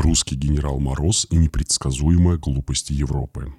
[0.00, 3.52] Русский генерал Мороз и непредсказуемая глупость Европы.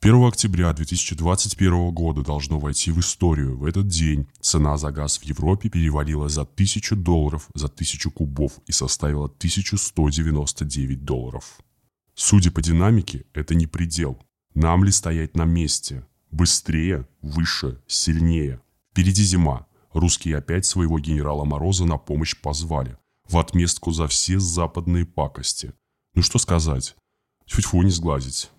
[0.00, 3.58] 1 октября 2021 года должно войти в историю.
[3.58, 8.52] В этот день цена за газ в Европе перевалила за 1000 долларов за 1000 кубов
[8.66, 11.58] и составила 1199 долларов.
[12.14, 14.18] Судя по динамике, это не предел.
[14.54, 16.06] Нам ли стоять на месте?
[16.30, 18.62] Быстрее, выше, сильнее.
[18.92, 19.66] Впереди зима.
[19.92, 22.96] Русские опять своего генерала Мороза на помощь позвали.
[23.28, 25.74] В отместку за все западные пакости.
[26.14, 26.96] Ну что сказать?
[27.44, 28.50] Тьфу-тьфу не сглазить.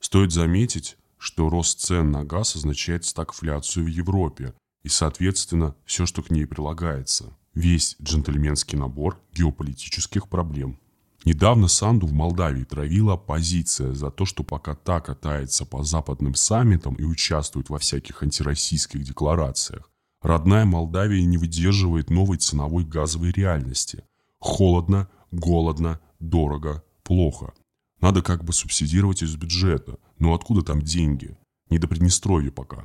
[0.00, 6.22] Стоит заметить, что рост цен на газ означает стагфляцию в Европе и, соответственно, все, что
[6.22, 7.36] к ней прилагается.
[7.54, 10.80] Весь джентльменский набор геополитических проблем.
[11.24, 16.94] Недавно Санду в Молдавии травила оппозиция за то, что пока та катается по западным саммитам
[16.94, 19.90] и участвует во всяких антироссийских декларациях,
[20.20, 24.04] родная Молдавия не выдерживает новой ценовой газовой реальности.
[24.38, 27.52] Холодно, голодно, дорого, плохо.
[28.00, 29.98] Надо как бы субсидировать из бюджета.
[30.18, 31.36] Но откуда там деньги?
[31.68, 32.84] Не до Приднестровья пока.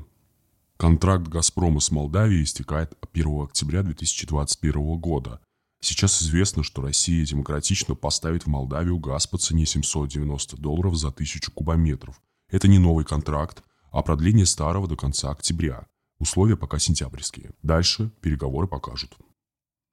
[0.78, 5.40] Контракт «Газпрома» с Молдавией истекает 1 октября 2021 года.
[5.80, 11.52] Сейчас известно, что Россия демократично поставит в Молдавию газ по цене 790 долларов за тысячу
[11.52, 12.22] кубометров.
[12.50, 15.88] Это не новый контракт, а продление старого до конца октября.
[16.20, 17.52] Условия пока сентябрьские.
[17.62, 19.18] Дальше переговоры покажут.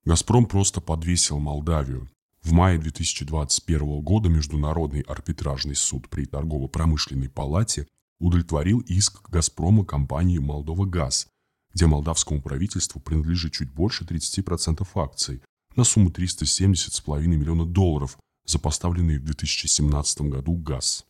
[0.05, 2.09] «Газпром» просто подвесил Молдавию.
[2.43, 7.87] В мае 2021 года Международный арбитражный суд при торгово-промышленной палате
[8.19, 11.29] удовлетворил иск «Газпрома» компании «Молдова Газ»,
[11.75, 15.43] где молдавскому правительству принадлежит чуть больше 30% акций
[15.77, 21.07] на сумму 370,5 миллиона долларов за поставленный в 2017 году газ.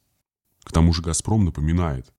[0.62, 2.12] К тому же «Газпром» напоминает,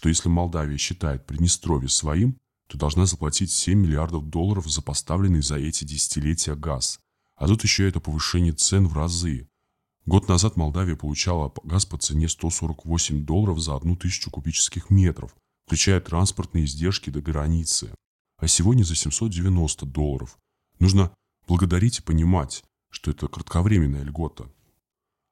[0.00, 5.58] что если Молдавия считает Приднестровье своим, то должна заплатить 7 миллиардов долларов за поставленный за
[5.58, 6.98] эти десятилетия газ–
[7.40, 9.48] а тут еще это повышение цен в разы.
[10.04, 15.34] Год назад Молдавия получала газ по цене 148 долларов за одну тысячу кубических метров,
[15.64, 17.94] включая транспортные издержки до границы.
[18.36, 20.38] А сегодня за 790 долларов.
[20.80, 21.14] Нужно
[21.48, 24.50] благодарить и понимать, что это кратковременная льгота.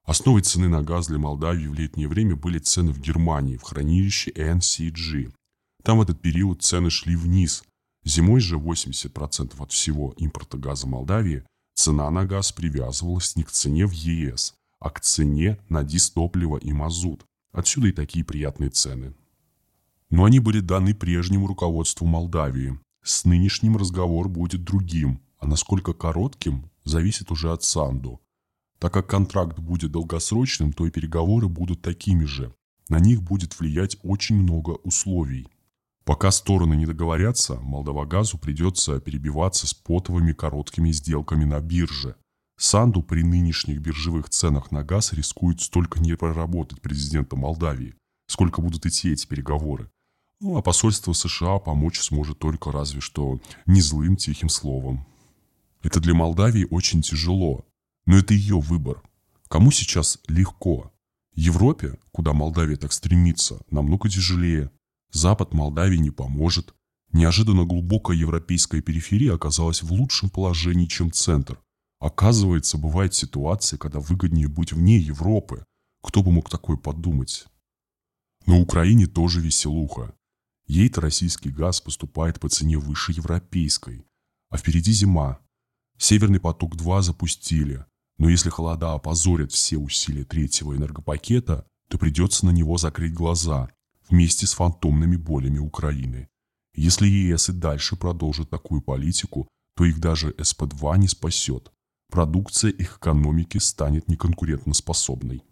[0.08, 4.30] Основой цены на газ для Молдавии в летнее время были цены в Германии, в хранилище
[4.30, 5.32] NCG.
[5.84, 7.62] Там в этот период цены шли вниз.
[8.04, 11.44] Зимой же 80% от всего импорта газа Молдавии–
[11.78, 16.72] Цена на газ привязывалась не к цене в ЕС, а к цене на дистопливо и
[16.72, 17.24] мазут.
[17.52, 19.14] Отсюда и такие приятные цены.
[20.10, 22.80] Но они были даны прежнему руководству Молдавии.
[23.04, 28.20] С нынешним разговор будет другим, а насколько коротким, зависит уже от Санду.
[28.78, 32.54] Так как контракт будет долгосрочным, то и переговоры будут такими же.
[32.88, 35.48] На них будет влиять очень много условий.
[36.04, 42.16] Пока стороны не договорятся, Молдовагазу придется перебиваться спотовыми короткими сделками на бирже.
[42.56, 47.94] Санду при нынешних биржевых ценах на газ рискует столько не проработать президента Молдавии,
[48.26, 49.90] сколько будут идти эти переговоры.
[50.40, 55.06] Ну, а посольство США помочь сможет только разве что не злым тихим словом.
[55.82, 57.66] Это для Молдавии очень тяжело,
[58.08, 59.02] но это ее выбор.
[59.48, 60.90] Кому сейчас легко?
[61.34, 64.72] Европе, куда Молдавия так стремится, намного тяжелее–
[65.10, 66.74] Запад Молдавии не поможет.
[67.12, 71.60] Неожиданно глубокая европейская периферия оказалась в лучшем положении, чем центр.
[71.98, 75.64] Оказывается, бывает ситуация, когда выгоднее быть вне Европы.
[76.02, 77.46] Кто бы мог такое подумать?
[78.46, 80.14] На Украине тоже веселуха.
[80.66, 84.06] Ей-то российский газ поступает по цене выше европейской.
[84.50, 85.40] А впереди зима.
[85.98, 87.84] Северный поток-2 запустили.
[88.18, 93.70] Но если холода опозорят все усилия третьего энергопакета, то придется на него закрыть глаза
[94.08, 96.28] вместе с фантомными болями Украины.
[96.74, 101.70] Если ЕС и дальше продолжит такую политику, то их даже СП-2 не спасет.
[102.10, 105.42] Продукция их экономики станет неконкурентоспособной.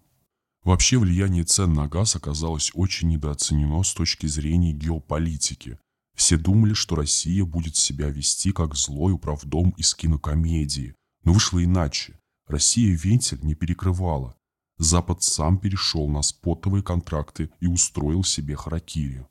[0.64, 5.78] Вообще влияние цен на газ оказалось очень недооценено с точки зрения геополитики.
[6.16, 10.94] Все думали, что Россия будет себя вести как злой управдом из кинокомедии.
[11.24, 12.18] Но вышло иначе.
[12.46, 14.36] Россия вентиль не перекрывала.
[14.78, 19.26] Запад сам перешел на спотовые контракты и устроил себе харакири.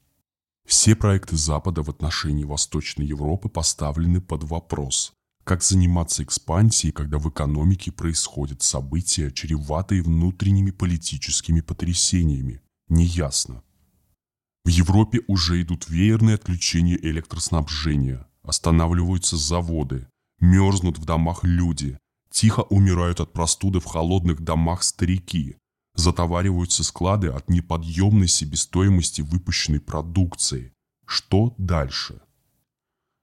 [0.65, 5.13] Все проекты Запада в отношении Восточной Европы поставлены под вопрос.
[5.43, 12.61] Как заниматься экспансией, когда в экономике происходят события, чреватые внутренними политическими потрясениями?
[12.89, 13.63] Неясно.
[14.63, 20.07] В Европе уже идут веерные отключения электроснабжения, останавливаются заводы,
[20.39, 21.99] мерзнут в домах люди,
[22.35, 25.55] Тихо умирают от простуды в холодных домах старики.
[25.95, 30.73] Затовариваются склады от неподъемной себестоимости выпущенной продукции.
[31.07, 32.21] Что дальше?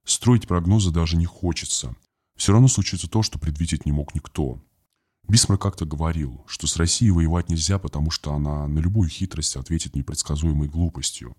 [0.06, 1.94] Строить прогнозы даже не хочется.
[2.38, 4.64] Все равно случится то, что предвидеть не мог никто.
[5.28, 9.94] Бисмар как-то говорил, что с Россией воевать нельзя, потому что она на любую хитрость ответит
[9.94, 11.36] непредсказуемой глупостью.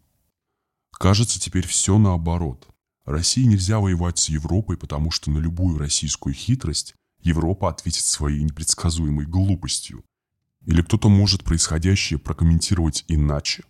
[0.92, 2.68] Кажется, теперь все наоборот.
[3.06, 6.94] России нельзя воевать с Европой, потому что на любую российскую хитрость
[7.24, 10.04] Европа ответит своей непредсказуемой глупостью.
[10.66, 13.64] Или кто-то может происходящее прокомментировать иначе.